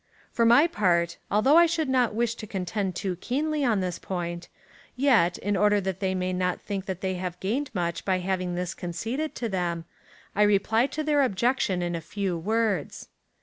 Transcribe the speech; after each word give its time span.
''For 0.33 0.45
my 0.47 0.65
part, 0.65 1.17
although 1.29 1.57
I 1.57 1.67
should 1.67 1.87
not 1.87 2.15
wish 2.15 2.33
to 2.37 2.47
contend 2.47 2.95
too 2.95 3.17
keenly 3.17 3.63
on 3.63 3.81
this 3.81 3.99
point, 3.99 4.49
yet, 4.95 5.37
in 5.37 5.55
order 5.55 5.79
that 5.79 5.99
they 5.99 6.15
may 6.15 6.33
not 6.33 6.59
think 6.59 6.87
that 6.87 7.01
they 7.01 7.13
have 7.21 7.39
gained 7.39 7.69
much 7.75 8.03
by 8.03 8.17
having 8.17 8.55
this 8.55 8.73
conceded 8.73 9.35
to 9.35 9.47
them, 9.47 9.85
I 10.35 10.41
reply 10.41 10.87
to 10.87 11.03
their 11.03 11.21
objection 11.21 11.83
in 11.83 11.93
a 11.93 12.01
few 12.01 12.35
words. 12.35 13.09